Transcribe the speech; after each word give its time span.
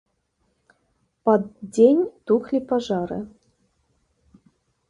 Пад 1.29 1.41
дзень 1.77 2.01
тухлі 2.31 2.59
пажары. 2.73 3.19